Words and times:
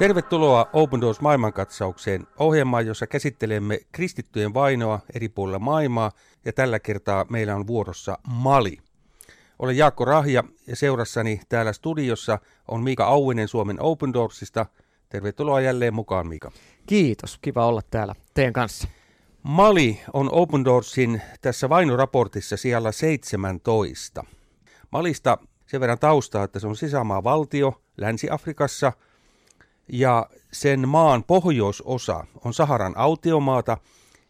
Tervetuloa 0.00 0.70
Open 0.72 1.00
Doors 1.00 1.20
maailmankatsaukseen, 1.20 2.26
ohjelmaan, 2.38 2.86
jossa 2.86 3.06
käsittelemme 3.06 3.80
kristittyjen 3.92 4.54
vainoa 4.54 5.00
eri 5.14 5.28
puolilla 5.28 5.58
maailmaa, 5.58 6.12
ja 6.44 6.52
tällä 6.52 6.78
kertaa 6.78 7.26
meillä 7.30 7.56
on 7.56 7.66
vuorossa 7.66 8.18
Mali. 8.26 8.78
Olen 9.58 9.76
Jaakko 9.76 10.04
Rahja 10.04 10.44
ja 10.66 10.76
seurassani 10.76 11.40
täällä 11.48 11.72
studiossa 11.72 12.38
on 12.68 12.82
Miika 12.82 13.04
Auinen 13.04 13.48
Suomen 13.48 13.82
Open 13.82 14.12
Doorsista. 14.12 14.66
Tervetuloa 15.08 15.60
jälleen 15.60 15.94
mukaan, 15.94 16.26
Miika. 16.26 16.52
Kiitos, 16.86 17.38
kiva 17.38 17.66
olla 17.66 17.82
täällä 17.90 18.14
teidän 18.34 18.52
kanssa. 18.52 18.88
Mali 19.42 20.00
on 20.12 20.28
Open 20.32 20.64
Doorsin 20.64 21.22
tässä 21.40 21.68
vainoraportissa 21.68 22.56
siellä 22.56 22.92
17. 22.92 24.24
Malista 24.90 25.38
sen 25.66 25.80
verran 25.80 25.98
taustaa, 25.98 26.44
että 26.44 26.58
se 26.58 26.66
on 26.66 26.76
sisämaa 26.76 27.24
valtio 27.24 27.82
Länsi-Afrikassa– 27.96 28.92
ja 29.92 30.26
sen 30.52 30.88
maan 30.88 31.24
pohjoisosa 31.24 32.24
on 32.44 32.54
Saharan 32.54 32.96
autiomaata 32.96 33.76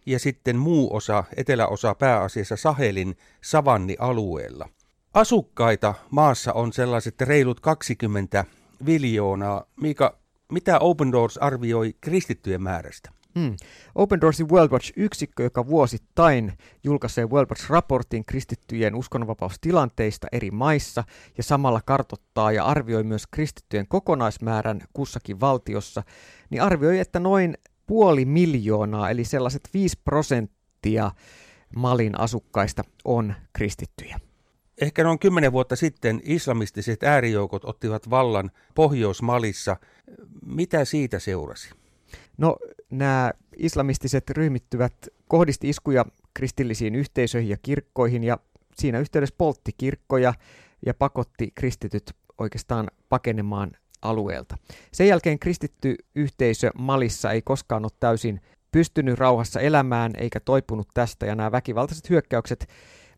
ja 0.07 0.19
sitten 0.19 0.57
muu 0.57 0.97
osa, 0.97 1.25
eteläosa 1.37 1.95
pääasiassa 1.95 2.57
Sahelin 2.57 3.17
savannialueella. 3.41 4.69
Asukkaita 5.15 5.95
maassa 6.11 6.53
on 6.53 6.73
sellaiset 6.73 7.21
reilut 7.21 7.61
20 7.61 8.45
miljoonaa. 8.85 9.65
Miika, 9.81 10.19
mitä 10.53 10.79
Open 10.79 11.13
Doors 11.13 11.39
arvioi 11.39 11.95
kristittyjen 12.01 12.63
määrästä? 12.63 13.11
Hmm. 13.39 13.57
Open 13.95 14.21
Doorsin 14.21 14.49
World 14.49 14.71
Watch-yksikkö, 14.71 15.43
joka 15.43 15.67
vuosittain 15.67 16.53
julkaisee 16.85 17.27
World 17.27 17.51
Watch-raportin 17.51 18.25
kristittyjen 18.27 18.95
uskonnonvapaustilanteista 18.95 20.27
eri 20.33 20.51
maissa 20.51 21.05
ja 21.37 21.43
samalla 21.43 21.81
kartottaa 21.85 22.53
ja 22.53 22.65
arvioi 22.65 23.05
myös 23.05 23.27
kristittyjen 23.27 23.89
kokonaismäärän 23.89 24.81
kussakin 24.93 25.41
valtiossa, 25.41 26.03
niin 26.51 26.63
arvioi, 26.63 26.99
että 26.99 27.21
noin 27.21 27.55
puoli 27.87 28.25
miljoonaa, 28.25 29.11
eli 29.11 29.25
sellaiset 29.25 29.69
5 29.75 29.99
prosenttia 30.05 31.11
Malin 31.77 32.21
asukkaista 32.21 32.83
on 33.05 33.35
kristittyjä. 33.53 34.21
Ehkä 34.81 35.05
noin 35.05 35.19
kymmenen 35.19 35.53
vuotta 35.53 35.77
sitten 35.77 36.21
islamistiset 36.25 37.03
äärijoukot 37.03 37.65
ottivat 37.65 38.11
vallan 38.11 38.51
Pohjois-Malissa. 38.75 39.77
Mitä 40.47 40.85
siitä 40.85 41.19
seurasi? 41.19 41.80
No 42.41 42.57
nämä 42.91 43.31
islamistiset 43.57 44.31
ryhmittyvät 44.31 44.95
kohdisti 45.29 45.69
iskuja 45.69 46.05
kristillisiin 46.35 46.95
yhteisöihin 46.95 47.51
ja 47.51 47.57
kirkkoihin 47.63 48.25
ja 48.25 48.39
siinä 48.77 48.99
yhteydessä 48.99 49.35
poltti 49.39 49.73
kirkkoja 49.79 50.35
ja 50.87 50.95
pakotti 50.95 51.53
kristityt 51.55 52.11
oikeastaan 52.39 52.89
pakenemaan 53.09 53.71
alueelta. 54.03 54.57
Sen 54.93 55.09
jälkeen 55.09 55.39
kristitty 55.39 55.97
yhteisö 56.15 56.71
Malissa 56.79 57.33
ei 57.33 57.43
koskaan 57.43 57.85
ole 57.85 57.93
täysin 58.01 58.41
pystynyt 58.73 59.19
rauhassa 59.19 59.61
elämään 59.61 60.13
eikä 60.17 60.41
toipunut 60.41 60.89
tästä 60.95 61.27
ja 61.27 61.35
nämä 61.35 61.53
väkivaltaiset 61.53 62.11
hyökkäykset 62.11 62.69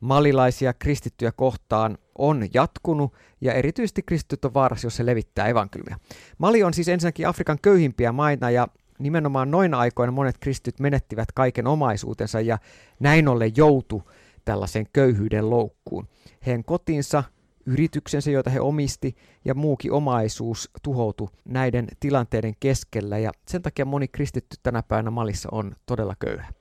malilaisia 0.00 0.73
kristittyjä 0.73 1.33
kohtaan 1.33 1.98
on 2.19 2.47
jatkunut 2.55 3.12
ja 3.41 3.53
erityisesti 3.53 4.03
kristityt 4.03 4.45
on 4.45 4.55
vaarassa, 4.55 4.87
jos 4.87 4.97
se 4.97 5.06
levittää 5.06 5.48
evankeliumia. 5.48 5.98
Mali 6.39 6.62
on 6.62 6.75
siis 6.75 6.89
ensinnäkin 6.89 7.28
Afrikan 7.28 7.59
köyhimpiä 7.62 8.12
maita 8.12 8.50
ja 8.50 8.69
nimenomaan 9.03 9.50
noina 9.50 9.78
aikoina 9.78 10.12
monet 10.12 10.39
kristityt 10.39 10.81
menettivät 10.81 11.33
kaiken 11.33 11.67
omaisuutensa 11.67 12.41
ja 12.41 12.58
näin 13.00 13.28
ollen 13.28 13.53
joutu 13.56 14.03
tällaisen 14.44 14.86
köyhyyden 14.92 15.50
loukkuun. 15.50 16.09
Heidän 16.47 16.64
kotinsa, 16.64 17.25
yrityksensä, 17.67 18.31
joita 18.31 18.50
he 18.50 18.61
omisti, 18.61 19.17
ja 19.44 19.55
muukin 19.55 19.92
omaisuus 19.92 20.71
tuhoutui 20.82 21.28
näiden 21.44 21.88
tilanteiden 22.00 22.54
keskellä, 22.60 23.19
ja 23.19 23.31
sen 23.49 23.62
takia 23.62 23.84
moni 23.84 24.09
kristitty 24.09 24.56
tänä 24.62 24.82
päivänä 24.82 25.10
Malissa 25.10 25.48
on 25.53 25.72
todella 25.87 26.16
köyhä. 26.19 26.53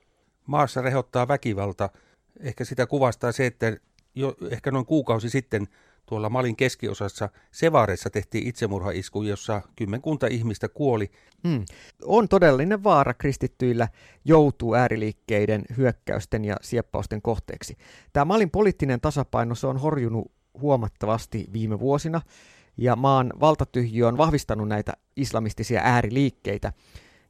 Maassa 0.46 0.82
rehottaa 0.82 1.28
väkivalta. 1.28 1.88
Ehkä 2.40 2.64
sitä 2.64 2.86
kuvastaa 2.86 3.32
se, 3.32 3.46
että 3.46 3.76
jo 4.14 4.34
ehkä 4.50 4.70
noin 4.70 4.86
kuukausi 4.86 5.30
sitten 5.30 5.66
tuolla 6.06 6.30
Malin 6.30 6.56
keskiosassa 6.56 7.28
Sevareissa 7.50 8.10
tehtiin 8.10 8.46
itsemurhaisku, 8.46 9.22
jossa 9.22 9.62
kymmenkunta 9.76 10.26
ihmistä 10.26 10.68
kuoli. 10.68 11.10
Hmm. 11.48 11.64
On 12.04 12.28
todellinen 12.28 12.84
vaara 12.84 13.14
kristittyillä 13.14 13.88
joutuu 14.24 14.74
ääriliikkeiden 14.74 15.64
hyökkäysten 15.76 16.44
ja 16.44 16.56
sieppausten 16.62 17.22
kohteeksi. 17.22 17.76
Tämä 18.12 18.24
Malin 18.24 18.50
poliittinen 18.50 19.00
tasapaino 19.00 19.54
se 19.54 19.66
on 19.66 19.76
horjunut 19.76 20.32
huomattavasti 20.60 21.46
viime 21.52 21.80
vuosina, 21.80 22.20
ja 22.76 22.96
maan 22.96 23.32
valtatyhjiö 23.40 24.08
on 24.08 24.16
vahvistanut 24.16 24.68
näitä 24.68 24.92
islamistisia 25.16 25.80
ääriliikkeitä, 25.84 26.72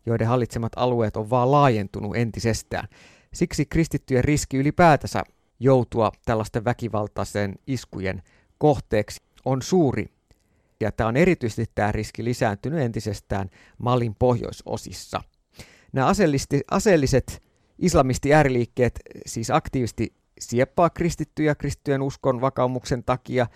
joiden 0.07 0.27
hallitsemat 0.27 0.73
alueet 0.77 1.17
on 1.17 1.31
vaan 1.31 1.51
laajentunut 1.51 2.17
entisestään. 2.17 2.89
Siksi 3.35 3.67
kristittyjen 3.67 4.25
riski 4.25 4.57
ylipäätänsä 4.57 5.23
joutua 5.61 6.13
tällaisten 6.25 6.65
väkivaltaisen 6.65 7.55
iskujen 7.67 8.23
kohteeksi 8.63 9.21
on 9.45 9.63
suuri. 9.63 10.07
Ja 10.81 10.93
tämä 10.93 11.09
on 11.09 11.17
erityisesti 11.17 11.73
tämä 11.75 11.93
riski 11.93 12.25
lisääntynyt 12.25 12.81
entisestään 12.81 13.51
Malin 13.79 14.15
pohjoisosissa. 14.15 15.23
Nämä 15.93 16.07
aseelliset 16.71 17.43
islamisti-ääriliikkeet 17.79 19.01
siis 19.27 19.51
aktiivisesti 19.51 20.15
sieppaa 20.41 20.91
kristittyjä 20.91 21.55
kristittyjen 21.55 22.03
uskon 22.03 22.41
vakaumuksen 22.41 23.05
takia 23.05 23.47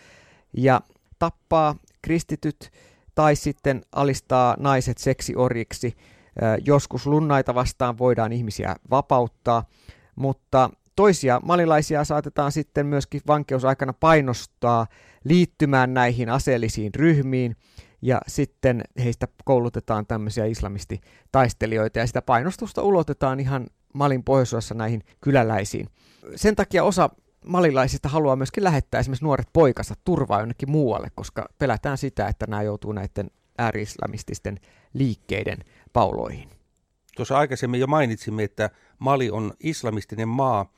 ja 0.53 0.81
tappaa 1.19 1.77
kristityt 2.03 2.71
tai 3.15 3.37
sitten 3.37 3.83
alistaa 3.93 4.57
naiset 4.59 4.99
seksiorjiksi. 4.99 5.97
Joskus 6.65 7.07
lunnaita 7.07 7.55
vastaan 7.55 7.99
voidaan 7.99 8.33
ihmisiä 8.33 8.77
vapauttaa, 8.91 9.65
mutta 10.17 10.71
toisia 10.97 11.41
malilaisia 11.45 12.05
saatetaan 12.05 12.53
sitten 12.53 12.87
myöskin 12.87 13.21
vankeusaikana 13.27 13.93
painostaa 13.93 14.87
liittymään 15.25 15.95
näihin 15.95 16.29
aseellisiin 16.29 16.95
ryhmiin, 16.95 17.57
ja 18.03 18.21
sitten 18.27 18.83
heistä 19.05 19.29
koulutetaan 19.45 20.07
tämmöisiä 20.07 20.45
islamistitaistelijoita, 20.45 21.99
ja 21.99 22.07
sitä 22.07 22.23
painostusta 22.23 22.83
ulotetaan 22.83 23.41
ihan 23.41 23.67
Malin 23.93 24.25
pohjoisosassa 24.25 24.75
näihin 24.75 25.03
kyläläisiin. 25.21 25.89
Sen 26.37 26.57
takia 26.57 26.85
osa 26.85 27.11
malilaisista 27.47 28.09
haluaa 28.09 28.37
myöskin 28.37 28.65
lähettää 28.65 29.01
esimerkiksi 29.01 29.25
nuoret 29.25 29.49
poikansa 29.53 29.95
turvaa 30.05 30.41
jonnekin 30.41 30.71
muualle, 30.71 31.09
koska 31.15 31.49
pelätään 31.59 31.99
sitä, 31.99 32.29
että 32.29 32.47
nämä 32.49 32.63
joutuu 32.63 32.93
näiden 32.93 33.31
ääri-islamististen 33.59 34.61
liikkeiden 34.95 35.59
pauloihin. 35.93 36.49
Tuossa 37.17 37.39
aikaisemmin 37.39 37.81
jo 37.81 37.87
mainitsimme, 37.87 38.45
että 38.45 38.71
Mali 38.99 39.31
on 39.31 39.53
islamistinen 39.61 40.29
maa, 40.29 40.73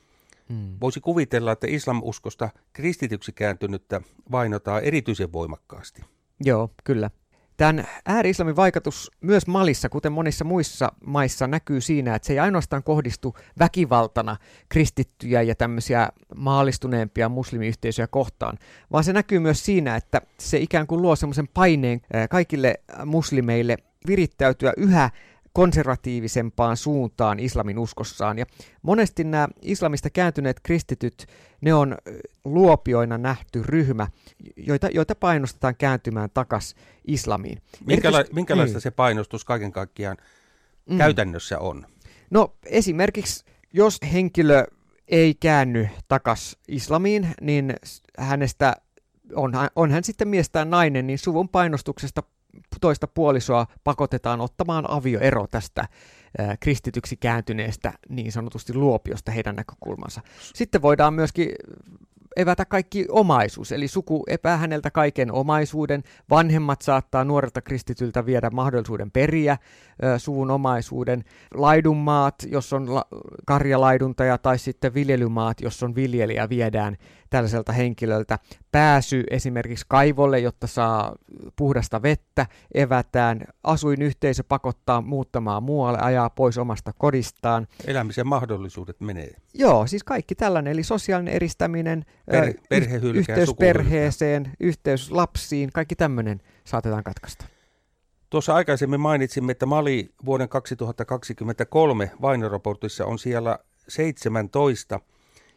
Mm. 0.49 0.77
Voisi 0.81 0.99
kuvitella, 0.99 1.51
että 1.51 1.67
islamuskosta 1.69 2.49
kristityksi 2.73 3.31
kääntynyttä 3.31 4.01
vainotaan 4.31 4.83
erityisen 4.83 5.33
voimakkaasti. 5.33 6.01
Joo, 6.45 6.69
kyllä. 6.83 7.09
Tämän 7.57 7.87
ääri-islamin 8.05 8.55
vaikutus 8.55 9.11
myös 9.21 9.47
Malissa, 9.47 9.89
kuten 9.89 10.11
monissa 10.11 10.45
muissa 10.45 10.91
maissa, 11.05 11.47
näkyy 11.47 11.81
siinä, 11.81 12.15
että 12.15 12.25
se 12.25 12.33
ei 12.33 12.39
ainoastaan 12.39 12.83
kohdistu 12.83 13.35
väkivaltana 13.59 14.37
kristittyjä 14.69 15.41
ja 15.41 15.55
tämmöisiä 15.55 16.09
maalistuneempia 16.35 17.29
muslimiyhteisöjä 17.29 18.07
kohtaan, 18.07 18.57
vaan 18.91 19.03
se 19.03 19.13
näkyy 19.13 19.39
myös 19.39 19.65
siinä, 19.65 19.95
että 19.95 20.21
se 20.39 20.57
ikään 20.57 20.87
kuin 20.87 21.01
luo 21.01 21.15
semmoisen 21.15 21.47
paineen 21.47 22.01
kaikille 22.29 22.75
muslimeille 23.05 23.77
virittäytyä 24.07 24.73
yhä 24.77 25.09
konservatiivisempaan 25.59 26.77
suuntaan 26.77 27.39
islamin 27.39 27.79
uskossaan. 27.79 28.39
Ja 28.39 28.45
monesti 28.81 29.23
nämä 29.23 29.47
islamista 29.61 30.09
kääntyneet 30.09 30.59
kristityt, 30.59 31.25
ne 31.61 31.73
on 31.73 31.97
luopioina 32.45 33.17
nähty 33.17 33.63
ryhmä, 33.63 34.07
joita, 34.57 34.87
joita 34.93 35.15
painostetaan 35.15 35.75
kääntymään 35.75 36.29
takas 36.33 36.75
islamiin. 37.07 37.61
Minkäla- 37.85 38.33
minkälaista 38.33 38.75
niin. 38.75 38.81
se 38.81 38.91
painostus 38.91 39.45
kaiken 39.45 39.71
kaikkiaan 39.71 40.17
mm. 40.89 40.97
käytännössä 40.97 41.59
on? 41.59 41.85
No 42.29 42.55
esimerkiksi, 42.65 43.45
jos 43.73 43.97
henkilö 44.13 44.65
ei 45.07 45.35
käänny 45.35 45.89
takas 46.07 46.57
islamiin, 46.67 47.27
niin 47.41 47.75
hänestä 48.17 48.75
on, 49.35 49.51
on 49.75 49.91
hän 49.91 50.03
sitten 50.03 50.27
mies 50.27 50.49
tai 50.49 50.65
nainen, 50.65 51.07
niin 51.07 51.19
suvun 51.19 51.49
painostuksesta 51.49 52.23
toista 52.81 53.07
puolisoa 53.07 53.67
pakotetaan 53.83 54.41
ottamaan 54.41 54.89
avioero 54.89 55.47
tästä 55.47 55.87
kristityksi 56.59 57.17
kääntyneestä 57.17 57.93
niin 58.09 58.31
sanotusti 58.31 58.73
luopiosta 58.73 59.31
heidän 59.31 59.55
näkökulmansa. 59.55 60.21
Sitten 60.55 60.81
voidaan 60.81 61.13
myöskin 61.13 61.49
evätä 62.37 62.65
kaikki 62.65 63.05
omaisuus, 63.09 63.71
eli 63.71 63.87
suku 63.87 64.23
epää 64.27 64.57
häneltä 64.57 64.91
kaiken 64.91 65.31
omaisuuden. 65.31 66.03
Vanhemmat 66.29 66.81
saattaa 66.81 67.23
nuorelta 67.23 67.61
kristityltä 67.61 68.25
viedä 68.25 68.49
mahdollisuuden 68.49 69.11
periä 69.11 69.57
suvun 70.17 70.51
omaisuuden. 70.51 71.23
Laidunmaat, 71.53 72.35
jos 72.51 72.73
on 72.73 72.95
la- 72.95 73.07
karjalaiduntaja, 73.45 74.37
tai 74.37 74.59
sitten 74.59 74.93
viljelymaat, 74.93 75.61
jos 75.61 75.83
on 75.83 75.95
viljelijä, 75.95 76.49
viedään 76.49 76.97
tällaiselta 77.29 77.71
henkilöltä. 77.71 78.39
Pääsy 78.71 79.23
esimerkiksi 79.29 79.85
kaivolle, 79.87 80.39
jotta 80.39 80.67
saa 80.67 81.15
puhdasta 81.55 82.01
vettä, 82.01 82.45
evätään, 82.73 83.45
asuinyhteisö 83.63 84.43
pakottaa 84.43 85.01
muuttamaan 85.01 85.63
muualle, 85.63 85.99
ajaa 86.01 86.29
pois 86.29 86.57
omasta 86.57 86.93
kodistaan. 86.97 87.67
Elämisen 87.87 88.27
mahdollisuudet 88.27 88.99
menee. 89.01 89.31
Joo, 89.53 89.87
siis 89.87 90.03
kaikki 90.03 90.35
tällainen, 90.35 90.73
eli 90.73 90.83
sosiaalinen 90.83 91.33
eristäminen, 91.33 92.05
per, 92.31 92.53
perhe 92.69 92.95
yhteys 92.95 93.53
perheeseen, 93.59 94.51
yhteys 94.59 95.11
lapsiin, 95.11 95.69
kaikki 95.73 95.95
tämmöinen 95.95 96.41
saatetaan 96.63 97.03
katkaista. 97.03 97.45
Tuossa 98.29 98.55
aikaisemmin 98.55 98.99
mainitsimme, 98.99 99.51
että 99.51 99.65
Mali 99.65 100.09
vuoden 100.25 100.49
2023 100.49 102.11
vainoraportissa 102.21 103.05
on 103.05 103.19
siellä 103.19 103.59
17 103.87 104.99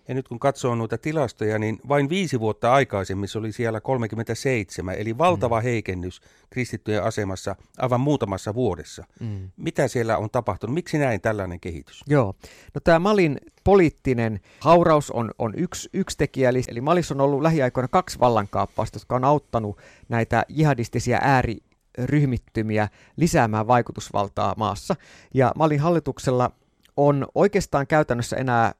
ja 0.08 0.14
nyt 0.14 0.28
kun 0.28 0.38
katsoo 0.38 0.74
noita 0.74 0.98
tilastoja, 0.98 1.58
niin 1.58 1.78
vain 1.88 2.08
viisi 2.08 2.40
vuotta 2.40 2.72
aikaisemmin 2.72 3.28
se 3.28 3.38
oli 3.38 3.52
siellä 3.52 3.80
37, 3.80 4.94
eli 4.94 5.18
valtava 5.18 5.60
mm. 5.60 5.62
heikennys 5.62 6.20
kristittyjen 6.50 7.04
asemassa 7.04 7.56
aivan 7.78 8.00
muutamassa 8.00 8.54
vuodessa. 8.54 9.04
Mm. 9.20 9.50
Mitä 9.56 9.88
siellä 9.88 10.16
on 10.16 10.30
tapahtunut? 10.30 10.74
Miksi 10.74 10.98
näin 10.98 11.20
tällainen 11.20 11.60
kehitys? 11.60 12.00
Joo, 12.06 12.34
no 12.74 12.80
tämä 12.84 12.98
Malin 12.98 13.38
poliittinen 13.64 14.40
hauraus 14.60 15.10
on, 15.10 15.30
on 15.38 15.54
yksi, 15.56 15.88
yksi 15.92 16.18
tekijä, 16.18 16.48
eli, 16.48 16.62
eli 16.68 16.80
Malissa 16.80 17.14
on 17.14 17.20
ollut 17.20 17.42
lähiaikoina 17.42 17.88
kaksi 17.88 18.18
vallankaappausta, 18.18 18.96
jotka 18.96 19.16
on 19.16 19.24
auttanut 19.24 19.78
näitä 20.08 20.44
jihadistisia 20.48 21.18
ääri 21.22 21.56
ryhmittymiä 21.98 22.88
lisäämään 23.16 23.66
vaikutusvaltaa 23.66 24.54
maassa. 24.56 24.96
Ja 25.34 25.52
Malin 25.56 25.80
hallituksella 25.80 26.50
on 26.96 27.26
oikeastaan 27.34 27.86
käytännössä 27.86 28.36
enää 28.36 28.72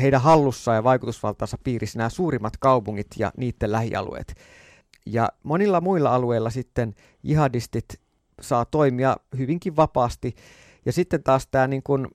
heidän 0.00 0.20
hallussaan 0.20 0.76
ja 0.76 0.84
vaikutusvaltaansa 0.84 1.58
piirissä 1.64 1.98
nämä 1.98 2.08
suurimmat 2.08 2.56
kaupungit 2.56 3.06
ja 3.18 3.32
niiden 3.36 3.72
lähialueet. 3.72 4.34
Ja 5.06 5.28
monilla 5.42 5.80
muilla 5.80 6.14
alueilla 6.14 6.50
sitten 6.50 6.94
jihadistit 7.22 8.00
saa 8.40 8.64
toimia 8.64 9.16
hyvinkin 9.38 9.76
vapaasti. 9.76 10.36
Ja 10.86 10.92
sitten 10.92 11.22
taas 11.22 11.46
tämä 11.46 11.66
niin 11.66 11.82
kuin, 11.82 12.08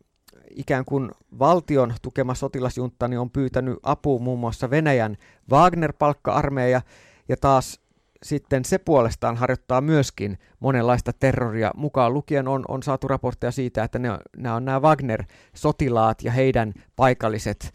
ikään 0.55 0.85
kuin 0.85 1.11
valtion 1.39 1.93
tukema 2.01 2.35
sotilasjunta 2.35 3.07
niin 3.07 3.19
on 3.19 3.31
pyytänyt 3.31 3.79
apua 3.83 4.19
muun 4.19 4.39
muassa 4.39 4.69
Venäjän 4.69 5.17
Wagner-palkka-armeija, 5.51 6.81
ja 7.29 7.37
taas 7.37 7.79
sitten 8.23 8.65
se 8.65 8.77
puolestaan 8.77 9.37
harjoittaa 9.37 9.81
myöskin 9.81 10.37
monenlaista 10.59 11.13
terroria. 11.13 11.71
Mukaan 11.75 12.13
lukien 12.13 12.47
on, 12.47 12.65
on 12.67 12.83
saatu 12.83 13.07
raportteja 13.07 13.51
siitä, 13.51 13.83
että 13.83 13.99
ne, 13.99 14.09
nämä 14.37 14.55
on 14.55 14.65
nämä 14.65 14.81
Wagner-sotilaat 14.81 16.23
ja 16.23 16.31
heidän 16.31 16.73
paikalliset 16.95 17.73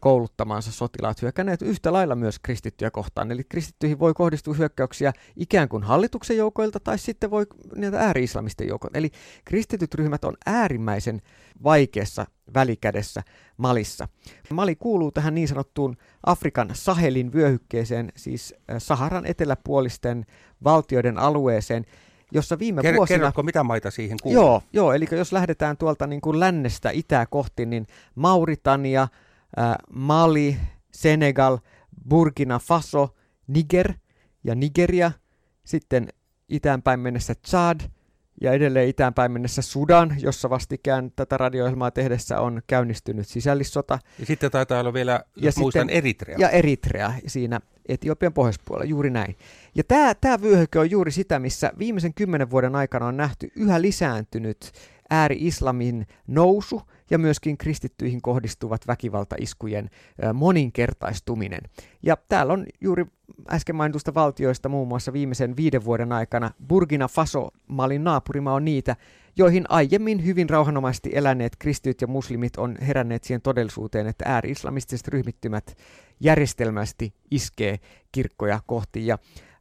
kouluttamansa 0.00 0.72
sotilaat 0.72 1.22
hyökänneet 1.22 1.62
yhtä 1.62 1.92
lailla 1.92 2.14
myös 2.14 2.38
kristittyjä 2.38 2.90
kohtaan. 2.90 3.30
Eli 3.30 3.44
kristittyihin 3.44 3.98
voi 3.98 4.14
kohdistua 4.14 4.54
hyökkäyksiä 4.54 5.12
ikään 5.36 5.68
kuin 5.68 5.82
hallituksen 5.82 6.36
joukoilta 6.36 6.80
tai 6.80 6.98
sitten 6.98 7.30
voi 7.30 7.46
niitä 7.76 8.00
ääri-islamisten 8.00 8.68
joukoilta. 8.68 8.98
Eli 8.98 9.10
kristityt 9.44 9.94
ryhmät 9.94 10.24
on 10.24 10.36
äärimmäisen 10.46 11.22
vaikeassa 11.64 12.26
välikädessä 12.54 13.22
Malissa. 13.56 14.08
Mali 14.50 14.76
kuuluu 14.76 15.12
tähän 15.12 15.34
niin 15.34 15.48
sanottuun 15.48 15.96
Afrikan 16.26 16.70
Sahelin 16.72 17.32
vyöhykkeeseen, 17.32 18.12
siis 18.16 18.54
Saharan 18.78 19.26
eteläpuolisten 19.26 20.26
valtioiden 20.64 21.18
alueeseen, 21.18 21.84
jossa 22.32 22.58
viime 22.58 22.82
Ker- 22.82 22.96
vuosina... 22.96 23.18
Kerrotko, 23.18 23.42
mitä 23.42 23.62
maita 23.62 23.90
siihen 23.90 24.18
kuuluu? 24.22 24.42
Joo, 24.42 24.62
joo, 24.72 24.92
eli 24.92 25.06
jos 25.10 25.32
lähdetään 25.32 25.76
tuolta 25.76 26.06
niin 26.06 26.20
kuin 26.20 26.40
lännestä 26.40 26.90
itää 26.90 27.26
kohti, 27.26 27.66
niin 27.66 27.86
Mauritania, 28.14 29.08
Mali, 29.92 30.56
Senegal, 30.92 31.58
Burkina 32.08 32.58
Faso, 32.58 33.14
Niger 33.46 33.92
ja 34.44 34.54
Nigeria, 34.54 35.12
sitten 35.64 36.08
itäänpäin 36.48 37.00
mennessä 37.00 37.34
Chad 37.34 37.80
ja 38.40 38.52
edelleen 38.52 38.88
itäänpäin 38.88 39.32
mennessä 39.32 39.62
Sudan, 39.62 40.16
jossa 40.18 40.50
vastikään 40.50 41.12
tätä 41.16 41.36
radioilmaa 41.36 41.90
tehdessä 41.90 42.40
on 42.40 42.62
käynnistynyt 42.66 43.28
sisällissota. 43.28 43.98
Ja 44.18 44.26
sitten 44.26 44.50
taitaa 44.50 44.80
olla 44.80 44.92
vielä, 44.92 45.24
ja 45.36 45.52
muistan, 45.58 45.82
sitten, 45.82 45.96
Eritrea. 45.96 46.36
Ja 46.38 46.50
Eritrea 46.50 47.12
siinä 47.26 47.60
Etiopian 47.88 48.32
pohjoispuolella, 48.32 48.88
juuri 48.88 49.10
näin. 49.10 49.36
Ja 49.74 49.84
tämä, 49.84 50.14
tämä 50.14 50.40
vyöhyke 50.40 50.78
on 50.78 50.90
juuri 50.90 51.10
sitä, 51.10 51.38
missä 51.38 51.72
viimeisen 51.78 52.14
kymmenen 52.14 52.50
vuoden 52.50 52.76
aikana 52.76 53.06
on 53.06 53.16
nähty 53.16 53.50
yhä 53.56 53.82
lisääntynyt 53.82 54.72
ääri-islamin 55.10 56.06
nousu 56.26 56.82
ja 57.10 57.18
myöskin 57.18 57.58
kristittyihin 57.58 58.22
kohdistuvat 58.22 58.86
väkivaltaiskujen 58.86 59.90
moninkertaistuminen. 60.34 61.60
Ja 62.02 62.16
täällä 62.28 62.52
on 62.52 62.66
juuri 62.80 63.06
äsken 63.50 63.76
mainitusta 63.76 64.14
valtioista 64.14 64.68
muun 64.68 64.88
muassa 64.88 65.12
viimeisen 65.12 65.56
viiden 65.56 65.84
vuoden 65.84 66.12
aikana 66.12 66.50
Burkina 66.68 67.08
Faso, 67.08 67.48
Malin 67.68 68.04
naapurimaa 68.04 68.54
on 68.54 68.64
niitä, 68.64 68.96
joihin 69.36 69.64
aiemmin 69.68 70.24
hyvin 70.24 70.50
rauhanomaisesti 70.50 71.10
eläneet 71.14 71.56
kristityt 71.58 72.00
ja 72.00 72.06
muslimit 72.06 72.56
on 72.56 72.76
heränneet 72.80 73.24
siihen 73.24 73.42
todellisuuteen, 73.42 74.06
että 74.06 74.24
ääri-islamistiset 74.28 75.08
ryhmittymät 75.08 75.76
järjestelmästi 76.20 77.14
iskee 77.30 77.78
kirkkoja 78.12 78.60
kohti. 78.66 79.06
Ja 79.06 79.18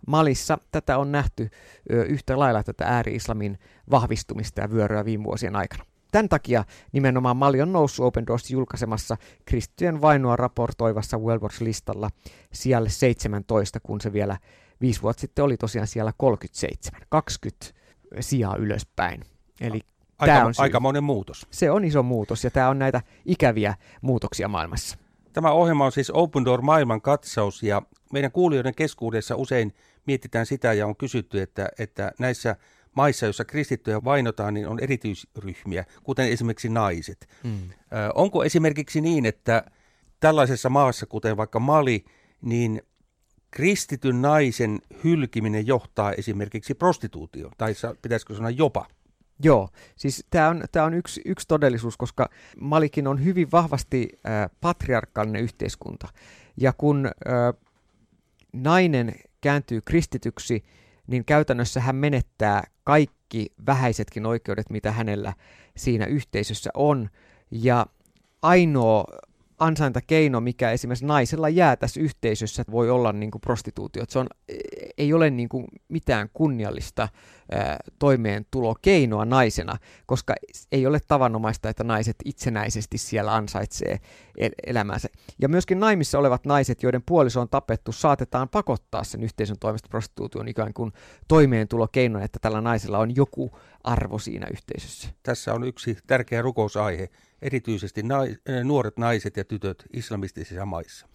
Malissa 0.08 0.58
tätä 0.72 0.98
on 0.98 1.12
nähty 1.12 1.50
yhtä 1.90 2.40
lailla 2.40 2.64
tätä 2.64 2.86
ääri-islamin 2.86 3.60
vahvistumista 3.92 4.62
ja 4.62 4.72
vyöryä 4.72 5.06
viime 5.06 5.24
vuosien 5.24 5.56
aikana. 5.56 5.84
Tämän 6.12 6.30
takia 6.30 6.64
nimenomaan 6.92 7.38
Mali 7.38 7.62
on 7.62 7.74
noussut 7.74 8.06
Open 8.06 8.28
Doors 8.28 8.52
julkaisemassa 8.52 9.18
kristittyjen 9.46 10.02
vainoa 10.02 10.36
raportoivassa 10.36 11.18
World 11.18 11.42
Watch-listalla 11.42 12.10
siellä 12.54 12.90
17, 12.90 13.80
kun 13.80 14.02
se 14.02 14.14
vielä 14.14 14.38
viisi 14.82 15.02
vuotta 15.02 15.22
sitten 15.22 15.46
oli 15.46 15.58
tosiaan 15.58 15.88
siellä 15.88 16.14
37, 16.18 17.02
20 17.10 17.66
sijaa 18.20 18.56
ylöspäin. 18.56 19.22
Eli 19.62 19.82
Aika, 20.20 20.34
tämä 20.34 20.46
on 20.46 20.54
aikamoinen 20.58 21.04
muutos. 21.04 21.48
Se 21.52 21.72
on 21.72 21.86
iso 21.86 22.04
muutos 22.04 22.44
ja 22.44 22.52
tämä 22.52 22.70
on 22.70 22.80
näitä 22.80 23.02
ikäviä 23.26 23.76
muutoksia 24.02 24.48
maailmassa. 24.48 24.98
Tämä 25.34 25.52
ohjelma 25.52 25.86
on 25.86 25.92
siis 25.92 26.12
Open 26.14 26.46
Door 26.46 26.62
maailman 26.62 27.02
katsaus 27.02 27.64
ja 27.64 27.82
meidän 28.14 28.32
kuulijoiden 28.32 28.76
keskuudessa 28.76 29.36
usein 29.36 29.74
mietitään 30.06 30.46
sitä 30.46 30.74
ja 30.74 30.88
on 30.88 30.96
kysytty, 30.96 31.42
että, 31.42 31.70
että 31.80 32.12
näissä 32.20 32.56
maissa, 32.98 33.26
joissa 33.26 33.46
kristittyjä 33.46 34.04
vainotaan, 34.04 34.54
niin 34.54 34.68
on 34.68 34.80
erityisryhmiä, 34.80 35.86
kuten 36.04 36.30
esimerkiksi 36.30 36.70
naiset. 36.70 37.30
Mm. 37.44 37.70
Onko 38.16 38.44
esimerkiksi 38.44 39.02
niin, 39.02 39.26
että 39.26 39.64
tällaisessa 40.20 40.70
maassa, 40.70 41.06
kuten 41.06 41.38
vaikka 41.38 41.60
Mali, 41.60 42.06
niin 42.42 42.82
kristityn 43.52 44.22
naisen 44.22 44.80
hylkiminen 45.04 45.68
johtaa 45.68 46.14
esimerkiksi 46.14 46.74
prostituutioon, 46.74 47.54
tai 47.58 47.74
pitäisikö 48.02 48.36
sanoa 48.36 48.50
jopa? 48.50 48.86
Joo, 49.44 49.70
siis 49.96 50.26
tämä 50.30 50.50
on, 50.50 50.64
tää 50.72 50.84
on 50.84 50.94
yksi, 50.94 51.22
yksi 51.26 51.48
todellisuus, 51.48 51.98
koska 51.98 52.30
Malikin 52.60 53.08
on 53.08 53.24
hyvin 53.24 53.52
vahvasti 53.52 54.10
äh, 54.14 54.50
patriarkaalinen 54.62 55.42
yhteiskunta. 55.42 56.08
Ja 56.58 56.74
kun 56.74 57.06
äh, 57.06 57.14
nainen 58.54 59.16
kääntyy 59.42 59.82
kristityksi, 59.82 60.64
niin 61.08 61.26
käytännössä 61.26 61.80
hän 61.80 61.96
menettää 61.96 62.64
kaikki 62.84 63.48
vähäisetkin 63.66 64.26
oikeudet, 64.26 64.70
mitä 64.70 64.92
hänellä 64.92 65.34
siinä 65.78 66.06
yhteisössä 66.06 66.70
on. 66.74 67.10
Ja 67.52 67.86
ainoa 68.42 69.06
ansaintakeino, 69.60 70.42
mikä 70.42 70.72
esimerkiksi 70.72 71.06
naisella 71.06 71.50
jää 71.50 71.76
tässä 71.76 72.00
yhteisössä, 72.00 72.64
voi 72.72 72.90
olla 72.90 73.14
niin 73.14 73.32
kuin 73.32 73.42
prostituutio. 73.42 74.04
Se 74.10 74.20
on, 74.20 74.28
ei 74.98 75.14
ole 75.14 75.30
niin 75.30 75.50
kuin 75.50 75.66
mitään 75.90 76.30
kunniallista 76.34 77.10
toimeentulokeinoa 78.00 79.26
naisena, 79.26 79.78
koska 80.06 80.36
ei 80.72 80.88
ole 80.88 81.00
tavanomaista, 81.08 81.70
että 81.70 81.84
naiset 81.84 82.16
itsenäisesti 82.26 82.98
siellä 82.98 83.36
ansaitsee 83.36 84.00
el- 84.38 84.52
elämänsä. 84.68 85.08
Ja 85.42 85.50
myöskin 85.50 85.80
naimissa 85.80 86.20
olevat 86.20 86.46
naiset, 86.46 86.84
joiden 86.84 87.04
puoliso 87.06 87.42
on 87.42 87.50
tapettu, 87.50 87.92
saatetaan 87.92 88.50
pakottaa 88.50 89.04
sen 89.04 89.24
yhteisön 89.24 89.60
toimesta 89.60 89.90
prostituution 89.90 90.48
ikään 90.48 90.74
kuin 90.74 90.92
toimeentulokeino, 91.28 92.20
että 92.20 92.40
tällä 92.42 92.62
naisella 92.62 92.98
on 92.98 93.16
joku 93.16 93.52
arvo 93.84 94.20
siinä 94.20 94.48
yhteisössä. 94.52 95.10
Tässä 95.24 95.54
on 95.54 95.64
yksi 95.64 95.98
tärkeä 96.08 96.42
rukousaihe 96.42 97.10
erityisesti 97.42 98.04
nais, 98.04 98.38
nuoret 98.64 98.98
naiset 98.98 99.38
ja 99.38 99.46
tytöt 99.46 99.84
islamistisissa 99.94 100.66
maissa? 100.66 101.08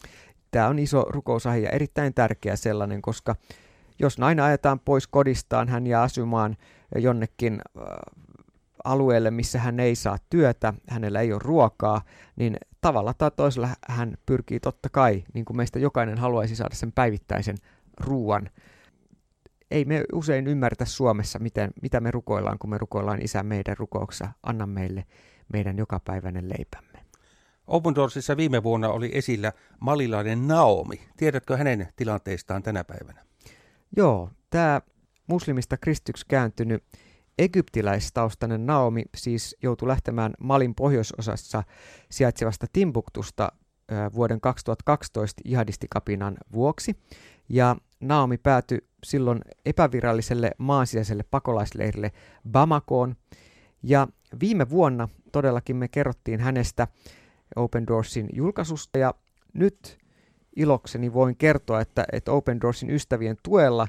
Tämä 0.50 0.68
on 0.68 0.78
iso 0.78 1.02
rukousaihe 1.08 1.58
ja 1.58 1.70
erittäin 1.70 2.14
tärkeä 2.14 2.56
sellainen, 2.56 3.02
koska 3.02 3.36
jos 4.02 4.18
nainen 4.18 4.44
ajetaan 4.44 4.80
pois 4.80 5.06
kodistaan, 5.06 5.68
hän 5.68 5.86
jää 5.86 6.02
asumaan 6.02 6.56
jonnekin 6.96 7.60
äh, 7.78 7.84
alueelle, 8.84 9.30
missä 9.30 9.58
hän 9.58 9.80
ei 9.80 9.94
saa 9.94 10.18
työtä, 10.30 10.74
hänellä 10.88 11.20
ei 11.20 11.32
ole 11.32 11.40
ruokaa, 11.44 12.02
niin 12.36 12.56
tavalla 12.80 13.14
tai 13.14 13.30
toisella 13.36 13.68
hän 13.88 14.14
pyrkii 14.26 14.60
totta 14.60 14.88
kai, 14.88 15.24
niin 15.34 15.44
kuin 15.44 15.56
meistä 15.56 15.78
jokainen 15.78 16.18
haluaisi 16.18 16.56
saada 16.56 16.74
sen 16.74 16.92
päivittäisen 16.92 17.56
ruuan. 18.00 18.50
Ei 19.70 19.84
me 19.84 20.04
usein 20.12 20.46
ymmärtä 20.46 20.84
Suomessa, 20.84 21.38
miten, 21.38 21.70
mitä 21.82 22.00
me 22.00 22.10
rukoillaan, 22.10 22.58
kun 22.58 22.70
me 22.70 22.78
rukoillaan 22.78 23.22
Isä 23.22 23.42
meidän 23.42 23.76
rukouksessa, 23.78 24.32
anna 24.42 24.66
meille 24.66 25.04
meidän 25.52 25.78
jokapäiväinen 25.78 26.48
leipämme. 26.48 26.98
Open 27.66 27.94
Doorsissa 27.94 28.36
viime 28.36 28.62
vuonna 28.62 28.88
oli 28.88 29.10
esillä 29.14 29.52
malilainen 29.80 30.48
Naomi. 30.48 31.00
Tiedätkö 31.16 31.56
hänen 31.56 31.88
tilanteestaan 31.96 32.62
tänä 32.62 32.84
päivänä? 32.84 33.31
Joo, 33.96 34.30
tämä 34.50 34.80
muslimista 35.26 35.76
kristyksi 35.76 36.26
kääntynyt 36.28 36.84
egyptiläistaustainen 37.38 38.66
Naomi 38.66 39.04
siis 39.16 39.56
joutui 39.62 39.88
lähtemään 39.88 40.32
Malin 40.40 40.74
pohjoisosassa 40.74 41.62
sijaitsevasta 42.10 42.66
Timbuktusta 42.72 43.52
vuoden 44.14 44.40
2012 44.40 45.42
jihadistikapinan 45.44 46.36
vuoksi. 46.52 46.96
Ja 47.48 47.76
Naomi 48.00 48.38
päätyi 48.38 48.78
silloin 49.04 49.40
epäviralliselle 49.66 50.50
maansisäiselle 50.58 51.22
pakolaisleirille 51.30 52.12
Bamakoon. 52.50 53.16
Ja 53.82 54.08
viime 54.40 54.70
vuonna 54.70 55.08
todellakin 55.32 55.76
me 55.76 55.88
kerrottiin 55.88 56.40
hänestä 56.40 56.88
Open 57.56 57.86
Doorsin 57.86 58.28
julkaisusta 58.32 58.98
ja 58.98 59.14
nyt 59.52 59.98
ilokseni 60.56 61.12
voin 61.12 61.36
kertoa, 61.36 61.80
että, 61.80 62.04
että 62.12 62.32
Open 62.32 62.60
Doorsin 62.60 62.90
ystävien 62.90 63.36
tuella 63.42 63.86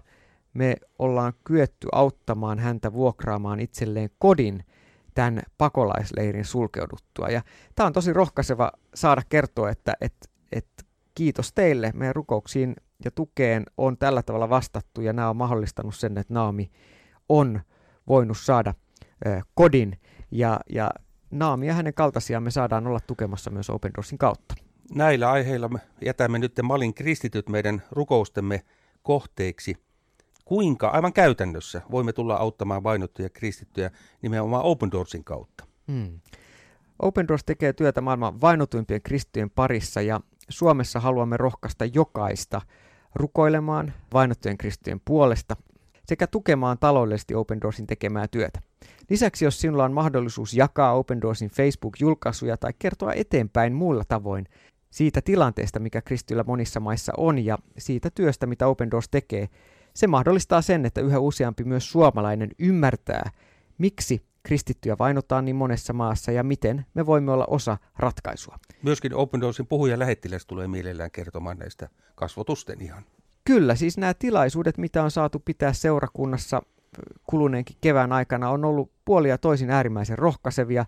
me 0.54 0.76
ollaan 1.00 1.34
kyetty 1.44 1.88
auttamaan 1.92 2.60
häntä 2.60 2.94
vuokraamaan 2.94 3.60
itselleen 3.60 4.10
kodin 4.20 4.64
tämän 5.14 5.42
pakolaisleirin 5.58 6.46
sulkeuduttua. 6.46 7.28
Ja 7.30 7.42
tämä 7.76 7.88
on 7.88 7.94
tosi 7.94 8.14
rohkaiseva 8.14 8.72
saada 8.96 9.22
kertoa, 9.30 9.70
että, 9.70 9.94
että, 10.02 10.30
että 10.52 10.84
kiitos 11.16 11.54
teille. 11.54 11.92
Meidän 11.96 12.16
rukouksiin 12.16 12.76
ja 13.06 13.12
tukeen 13.12 13.66
on 13.78 13.98
tällä 13.98 14.24
tavalla 14.24 14.50
vastattu 14.50 15.02
ja 15.02 15.14
nämä 15.14 15.30
on 15.30 15.38
mahdollistanut 15.38 15.96
sen, 15.96 16.18
että 16.18 16.34
Naami 16.34 16.72
on 17.30 17.62
voinut 18.08 18.38
saada 18.38 18.74
kodin 19.54 20.00
ja, 20.32 20.60
ja 20.70 20.92
Naami 21.32 21.68
ja 21.68 21.74
hänen 21.74 21.94
kaltaisiaan 21.94 22.44
me 22.44 22.52
saadaan 22.52 22.88
olla 22.88 23.00
tukemassa 23.00 23.52
myös 23.52 23.70
Open 23.70 23.92
Doorsin 23.98 24.18
kautta. 24.18 24.56
Näillä 24.96 25.32
aiheilla 25.32 25.70
me 25.70 25.80
jätämme 26.06 26.40
nyt 26.40 26.54
Malin 26.64 26.94
kristityt 26.94 27.50
meidän 27.50 27.84
rukoustemme 27.92 28.64
kohteeksi. 29.04 29.78
Kuinka 30.46 30.88
aivan 30.88 31.14
käytännössä 31.14 31.82
voimme 31.92 32.14
tulla 32.14 32.36
auttamaan 32.36 32.84
vainottuja 32.84 33.30
kristittyjä 33.30 33.92
nimenomaan 34.22 34.64
Open 34.64 34.92
Doorsin 34.92 35.24
kautta? 35.24 35.66
Hmm. 35.92 36.20
Open 37.00 37.28
Doors 37.28 37.44
tekee 37.44 37.74
työtä 37.74 38.02
maailman 38.02 38.42
vainotuimpien 38.42 39.02
kristittyjen 39.02 39.50
parissa 39.50 40.02
ja 40.02 40.20
Suomessa 40.50 41.00
haluamme 41.00 41.38
rohkaista 41.38 41.86
jokaista 41.86 42.62
rukoilemaan 43.16 43.94
vainottujen 44.14 44.58
kristittyjen 44.58 45.02
puolesta 45.06 45.56
sekä 46.06 46.28
tukemaan 46.28 46.78
taloudellisesti 46.80 47.36
Open 47.36 47.62
Doorsin 47.62 47.88
tekemää 47.88 48.28
työtä. 48.28 48.60
Lisäksi 49.10 49.46
jos 49.46 49.62
sinulla 49.62 49.86
on 49.86 49.94
mahdollisuus 49.94 50.54
jakaa 50.54 50.94
Open 50.94 51.22
Doorsin 51.22 51.50
Facebook-julkaisuja 51.50 52.58
tai 52.58 52.74
kertoa 52.80 53.14
eteenpäin 53.14 53.74
muilla 53.74 54.04
tavoin 54.08 54.46
siitä 54.94 55.22
tilanteesta, 55.22 55.80
mikä 55.80 56.02
kristillä 56.02 56.44
monissa 56.48 56.80
maissa 56.80 57.14
on 57.18 57.46
ja 57.46 57.58
siitä 57.78 58.10
työstä, 58.16 58.48
mitä 58.48 58.68
Open 58.68 58.92
Doors 58.92 59.10
tekee, 59.10 59.50
se 59.94 60.08
mahdollistaa 60.08 60.62
sen, 60.62 60.86
että 60.86 61.02
yhä 61.02 61.20
useampi 61.20 61.64
myös 61.64 61.92
suomalainen 61.92 62.50
ymmärtää, 62.60 63.32
miksi 63.78 64.26
kristittyjä 64.44 64.96
vainotaan 65.00 65.46
niin 65.46 65.56
monessa 65.56 65.94
maassa 65.94 66.32
ja 66.32 66.44
miten 66.44 66.86
me 66.94 67.06
voimme 67.06 67.32
olla 67.32 67.46
osa 67.46 67.78
ratkaisua. 67.98 68.60
Myöskin 68.84 69.16
Open 69.16 69.42
Doorsin 69.42 69.68
puhuja 69.68 70.00
lähettiläs 70.00 70.46
tulee 70.46 70.68
mielellään 70.68 71.12
kertomaan 71.12 71.58
näistä 71.58 71.90
kasvotusten 72.16 72.82
ihan. 72.82 73.04
Kyllä, 73.46 73.76
siis 73.76 73.98
nämä 73.98 74.14
tilaisuudet, 74.14 74.78
mitä 74.78 75.04
on 75.04 75.12
saatu 75.12 75.40
pitää 75.40 75.74
seurakunnassa 75.74 76.62
kuluneenkin 77.24 77.78
kevään 77.82 78.12
aikana, 78.12 78.50
on 78.50 78.66
ollut 78.66 78.92
puolia 79.06 79.38
toisin 79.38 79.70
äärimmäisen 79.70 80.18
rohkaisevia. 80.18 80.86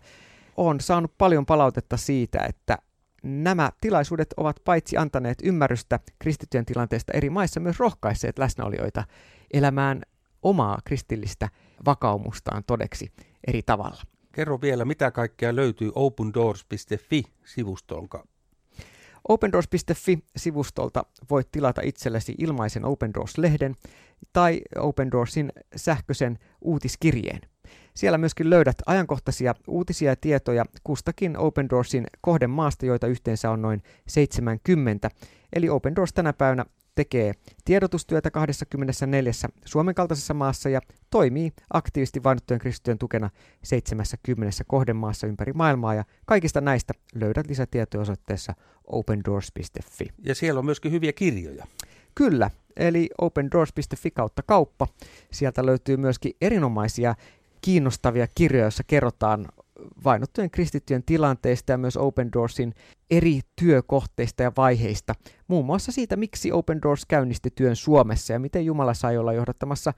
On 0.58 0.80
saanut 0.80 1.12
paljon 1.18 1.46
palautetta 1.46 1.98
siitä, 1.98 2.40
että 2.50 2.78
nämä 3.25 3.72
tilaisuudet 3.82 4.34
ovat 4.38 4.55
paitsi 4.65 4.98
antaneet 4.98 5.38
ymmärrystä 5.44 6.00
kristittyjen 6.20 6.65
tilanteesta 6.65 7.13
eri 7.13 7.29
maissa, 7.29 7.60
myös 7.60 7.79
rohkaisseet 7.79 8.39
läsnäolijoita 8.39 9.03
elämään 9.53 10.01
omaa 10.41 10.79
kristillistä 10.86 11.50
vakaumustaan 11.86 12.63
todeksi 12.67 13.12
eri 13.48 13.62
tavalla. 13.62 14.01
Kerro 14.32 14.62
vielä, 14.62 14.86
mitä 14.86 15.12
kaikkea 15.12 15.55
löytyy 15.55 15.91
opendoors.fi-sivustolta 15.96 18.24
OpenDoors.fi-sivustolta 19.27 21.05
voit 21.29 21.51
tilata 21.51 21.82
itsellesi 21.84 22.36
ilmaisen 22.38 22.86
Open 22.86 23.13
Doors-lehden 23.13 23.75
tai 24.34 24.62
Open 24.75 25.12
Doorsin 25.12 25.51
sähköisen 25.75 26.39
uutiskirjeen. 26.62 27.41
Siellä 27.94 28.18
myöskin 28.18 28.50
löydät 28.50 28.78
ajankohtaisia 28.86 29.56
uutisia 29.68 30.12
ja 30.12 30.16
tietoja 30.16 30.66
kustakin 30.84 31.38
Open 31.38 31.70
Doorsin 31.70 32.08
kohdemaasta, 32.22 32.86
joita 32.86 33.08
yhteensä 33.08 33.52
on 33.52 33.62
noin 33.62 33.84
70. 34.08 35.10
Eli 35.54 35.70
Open 35.70 35.96
Doors 35.96 36.14
tänä 36.14 36.34
päivänä 36.34 36.66
tekee 36.96 37.34
tiedotustyötä 37.66 38.32
24 38.32 39.32
Suomen 39.66 39.96
kaltaisessa 39.96 40.34
maassa 40.34 40.70
ja 40.70 40.82
toimii 41.10 41.54
aktiivisesti 41.74 42.24
vainottujen 42.24 42.60
kristittyjen 42.60 42.98
tukena 42.98 43.30
70 43.64 44.64
kohdemaassa 44.68 45.28
ympäri 45.28 45.54
maailmaa 45.54 45.94
ja 45.94 46.04
kaikista 46.26 46.62
näistä 46.62 46.94
löydät 47.16 47.48
lisätietoja 47.48 48.02
osoitteessa 48.02 48.54
opendoors.fi. 48.88 50.06
Ja 50.24 50.36
siellä 50.36 50.60
on 50.60 50.66
myöskin 50.66 50.92
hyviä 50.92 51.14
kirjoja. 51.14 51.66
Kyllä, 52.16 52.50
eli 52.78 53.10
opendoors.fi 53.18 54.12
kautta 54.12 54.44
kauppa. 54.44 54.88
Sieltä 55.32 55.66
löytyy 55.66 55.98
myöskin 55.98 56.34
erinomaisia 56.42 57.16
kiinnostavia 57.66 58.28
kirjoja, 58.36 58.66
joissa 58.66 58.84
kerrotaan 58.88 59.48
vainottujen 60.04 60.52
kristittyjen 60.52 61.04
tilanteista 61.04 61.72
ja 61.72 61.78
myös 61.78 61.98
Open 61.98 62.34
Doorsin 62.34 62.74
eri 63.12 63.40
työkohteista 63.56 64.44
ja 64.44 64.52
vaiheista. 64.58 65.14
Muun 65.48 65.66
muassa 65.66 65.92
siitä, 65.92 66.16
miksi 66.16 66.52
Open 66.52 66.82
Doors 66.82 67.06
käynnisti 67.06 67.52
työn 67.56 67.76
Suomessa 67.76 68.34
ja 68.34 68.40
miten 68.40 68.66
Jumala 68.66 68.94
sai 68.94 69.18
olla 69.18 69.34
johdattamassa 69.34 69.94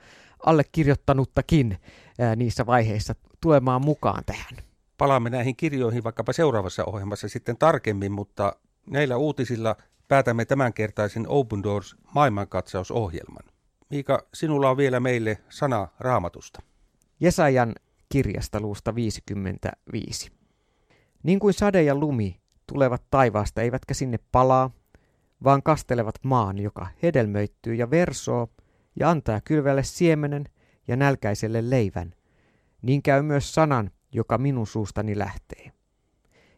allekirjoittanuttakin 0.46 1.78
ää, 2.20 2.36
niissä 2.36 2.66
vaiheissa 2.66 3.16
tulemaan 3.42 3.86
mukaan 3.86 4.24
tähän. 4.26 4.58
Palaamme 4.98 5.30
näihin 5.30 5.56
kirjoihin 5.56 6.04
vaikkapa 6.04 6.34
seuraavassa 6.34 6.86
ohjelmassa 6.86 7.30
sitten 7.30 7.58
tarkemmin, 7.58 8.12
mutta 8.12 8.56
näillä 8.90 9.18
uutisilla 9.18 9.76
päätämme 10.08 10.46
tämänkertaisen 10.46 11.26
Open 11.28 11.64
Doors 11.64 11.96
maailmankatsausohjelman. 12.16 13.44
Miika, 13.90 14.28
sinulla 14.34 14.70
on 14.70 14.78
vielä 14.78 15.00
meille 15.00 15.38
sana 15.50 15.88
raamatusta. 16.00 16.62
Jesajan 17.20 17.76
kirjasta 18.10 18.60
luusta 18.60 18.96
55. 18.96 20.32
Niin 21.24 21.40
kuin 21.40 21.54
sade 21.54 21.84
ja 21.84 21.96
lumi 21.96 22.40
tulevat 22.68 23.04
taivaasta, 23.10 23.62
eivätkä 23.62 23.94
sinne 23.94 24.20
palaa, 24.32 24.72
vaan 25.44 25.64
kastelevat 25.64 26.16
maan, 26.24 26.60
joka 26.60 26.88
hedelmöittyy 27.04 27.76
ja 27.76 27.90
versoo 27.90 28.50
ja 29.00 29.10
antaa 29.10 29.42
kylvälle 29.42 29.84
siemenen 29.84 30.44
ja 30.88 30.96
nälkäiselle 30.96 31.70
leivän, 31.70 32.14
niin 32.82 33.02
käy 33.02 33.22
myös 33.22 33.54
sanan, 33.54 33.92
joka 34.12 34.38
minun 34.38 34.68
suustani 34.68 35.18
lähtee. 35.18 35.72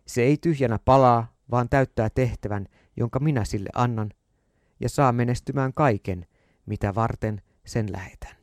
Se 0.05 0.21
ei 0.21 0.37
tyhjänä 0.37 0.79
palaa, 0.85 1.33
vaan 1.51 1.69
täyttää 1.69 2.09
tehtävän, 2.09 2.67
jonka 2.97 3.19
minä 3.19 3.45
sille 3.45 3.69
annan, 3.75 4.11
ja 4.79 4.89
saa 4.89 5.11
menestymään 5.11 5.73
kaiken, 5.73 6.25
mitä 6.65 6.95
varten 6.95 7.41
sen 7.65 7.91
lähetän. 7.91 8.38